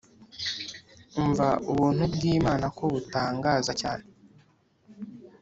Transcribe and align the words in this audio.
Umva 1.21 1.47
Ubuntu 1.71 2.03
bw’Imana 2.13 2.65
ko 2.77 2.83
butangaza 2.93 3.71
cyane 3.81 4.05